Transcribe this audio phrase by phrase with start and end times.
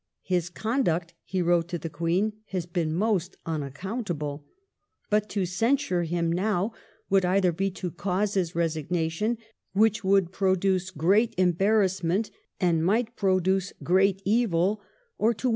[0.23, 4.43] His conduct, he wrote to the Queen," has been most unaccountable.
[5.11, 6.73] But to censure him now
[7.11, 9.37] would either be to cause his resignation,
[9.73, 14.81] which would produce great embarrassment, and might produce great evil,
[15.19, 15.49] or to weaken 1 P.